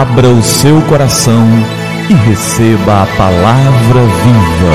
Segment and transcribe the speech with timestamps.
[0.00, 1.44] Abra o seu coração
[2.08, 4.74] e receba a palavra viva.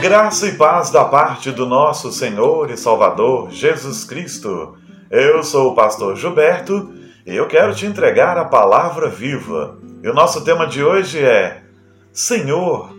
[0.00, 4.78] Graça e paz da parte do nosso Senhor e Salvador Jesus Cristo.
[5.10, 6.94] Eu sou o pastor Gilberto
[7.26, 9.76] e eu quero te entregar a palavra viva.
[10.02, 11.62] E o nosso tema de hoje é:
[12.10, 12.96] Senhor,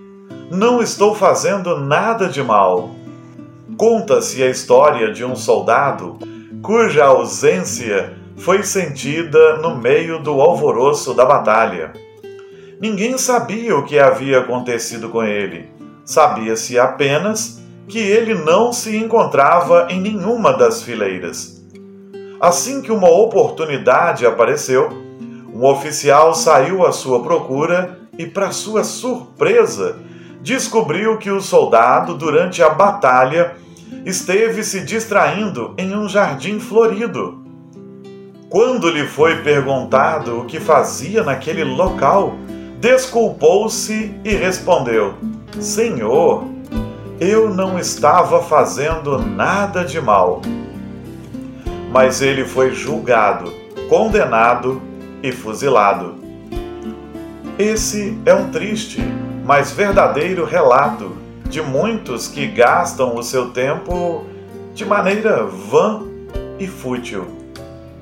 [0.51, 2.91] não estou fazendo nada de mal.
[3.75, 6.19] Conta-se a história de um soldado
[6.61, 11.91] cuja ausência foi sentida no meio do alvoroço da batalha.
[12.79, 15.69] Ninguém sabia o que havia acontecido com ele.
[16.05, 21.61] Sabia-se apenas que ele não se encontrava em nenhuma das fileiras.
[22.39, 24.89] Assim que uma oportunidade apareceu,
[25.53, 29.97] um oficial saiu à sua procura e, para sua surpresa,
[30.41, 33.55] descobriu que o soldado, durante a batalha,
[34.05, 37.48] esteve se distraindo em um jardim florido.
[38.49, 42.33] Quando lhe foi perguntado o que fazia naquele local,
[42.79, 45.13] desculpou-se e respondeu:
[45.59, 46.45] Senhor,
[47.19, 50.41] eu não estava fazendo nada de mal.
[51.91, 53.53] Mas ele foi julgado,
[53.87, 54.81] condenado
[55.21, 56.15] e fuzilado.
[57.59, 58.99] Esse é um triste,
[59.45, 61.15] mas verdadeiro relato
[61.47, 64.25] de muitos que gastam o seu tempo
[64.73, 66.01] de maneira vã
[66.57, 67.38] e fútil,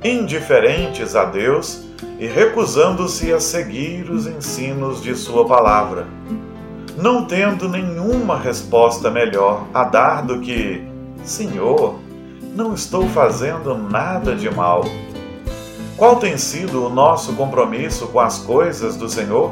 [0.03, 1.83] indiferentes a Deus
[2.19, 6.07] e recusando-se a seguir os ensinos de Sua palavra,
[6.95, 10.83] não tendo nenhuma resposta melhor a dar do que:
[11.23, 11.99] Senhor,
[12.55, 14.83] não estou fazendo nada de mal.
[15.95, 19.51] Qual tem sido o nosso compromisso com as coisas do Senhor?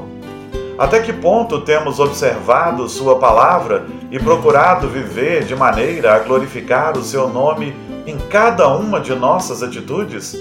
[0.78, 7.04] Até que ponto temos observado Sua palavra e procurado viver de maneira a glorificar o
[7.04, 7.76] Seu nome
[8.06, 10.38] em cada uma de nossas atitudes?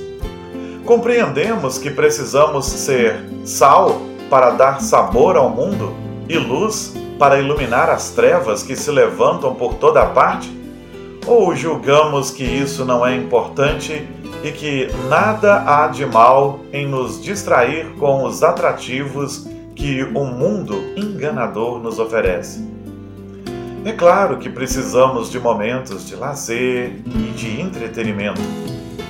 [0.85, 5.95] Compreendemos que precisamos ser sal para dar sabor ao mundo
[6.29, 10.53] e luz para iluminar as trevas que se levantam por toda parte?
[11.27, 14.07] Ou julgamos que isso não é importante
[14.43, 20.93] e que nada há de mal em nos distrair com os atrativos que o mundo
[20.97, 22.74] enganador nos oferece.
[23.85, 28.41] É claro que precisamos de momentos de lazer e de entretenimento,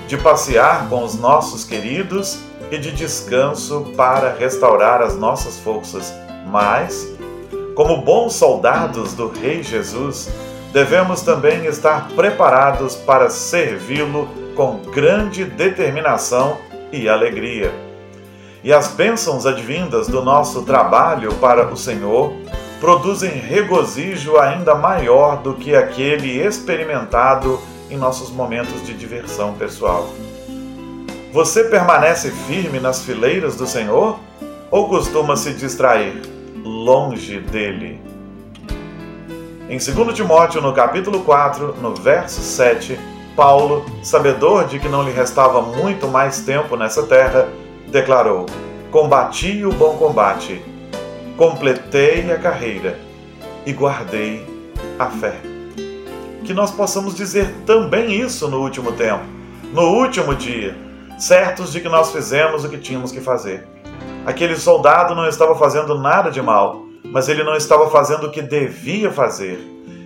[0.08, 2.40] de passear com os nossos queridos
[2.72, 6.12] e de descanso para restaurar as nossas forças,
[6.48, 7.08] mas,
[7.76, 10.28] como bons soldados do Rei Jesus,
[10.72, 16.58] devemos também estar preparados para servi-lo com grande determinação
[16.90, 17.72] e alegria.
[18.64, 22.32] E as bênçãos advindas do nosso trabalho para o Senhor
[22.84, 27.58] produzem regozijo ainda maior do que aquele experimentado
[27.90, 30.06] em nossos momentos de diversão pessoal.
[31.32, 34.20] Você permanece firme nas fileiras do Senhor
[34.70, 36.20] ou costuma se distrair
[36.62, 37.98] longe dele?
[39.70, 43.00] Em 2 Timóteo, no capítulo 4, no verso 7,
[43.34, 47.48] Paulo, sabedor de que não lhe restava muito mais tempo nessa terra,
[47.88, 48.44] declarou:
[48.90, 50.62] Combati o bom combate,
[51.36, 52.98] completei a carreira
[53.66, 54.46] e guardei
[54.98, 55.34] a fé.
[56.44, 59.24] Que nós possamos dizer também isso no último tempo,
[59.72, 60.76] no último dia,
[61.18, 63.66] certos de que nós fizemos o que tínhamos que fazer.
[64.26, 68.42] Aquele soldado não estava fazendo nada de mal, mas ele não estava fazendo o que
[68.42, 69.58] devia fazer.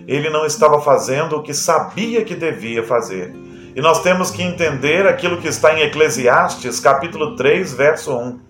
[0.07, 3.33] Ele não estava fazendo o que sabia que devia fazer.
[3.75, 8.48] E nós temos que entender aquilo que está em Eclesiastes, capítulo 3, verso 1.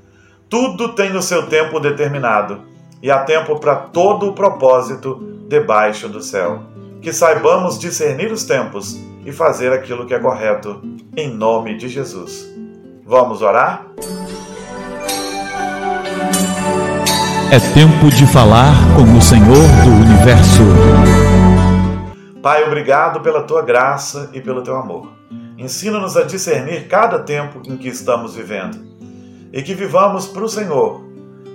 [0.50, 2.62] Tudo tem o seu tempo determinado,
[3.04, 6.64] e há tempo para todo o propósito debaixo do céu.
[7.04, 10.82] Que saibamos discernir os tempos e fazer aquilo que é correto,
[11.16, 12.52] em nome de Jesus.
[13.06, 13.86] Vamos orar?
[17.52, 20.64] É tempo de falar com o Senhor do universo.
[22.42, 25.12] Pai, obrigado pela tua graça e pelo teu amor.
[25.60, 28.90] Ensina-nos a discernir cada tempo em que estamos vivendo
[29.52, 31.02] e que vivamos para o Senhor.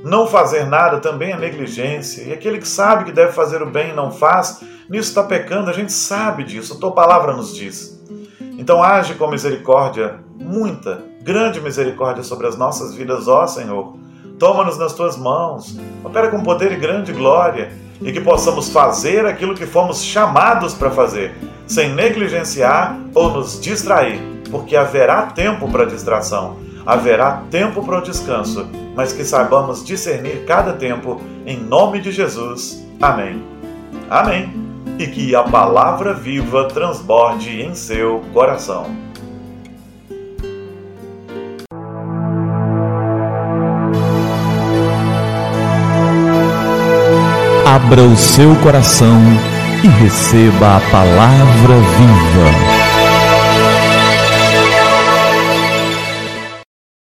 [0.05, 3.91] Não fazer nada também é negligência, e aquele que sabe que deve fazer o bem
[3.91, 7.99] e não faz, nisso está pecando, a gente sabe disso, a tua palavra nos diz.
[8.59, 13.97] Então age com misericórdia, muita, grande misericórdia sobre as nossas vidas, ó Senhor.
[14.39, 19.55] Toma-nos nas tuas mãos, opera com poder e grande glória, e que possamos fazer aquilo
[19.55, 21.35] que fomos chamados para fazer,
[21.67, 24.21] sem negligenciar ou nos distrair,
[24.51, 30.75] porque haverá tempo para distração, haverá tempo para o descanso, mas que saibamos discernir cada
[30.75, 32.85] tempo, em nome de Jesus.
[33.01, 33.43] Amém.
[34.11, 34.53] Amém.
[34.99, 38.87] E que a palavra viva transborde em seu coração.
[47.67, 49.21] Abra o seu coração
[49.83, 52.84] e receba a palavra viva.